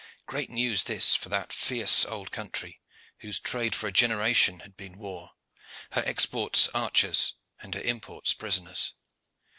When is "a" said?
3.85-3.91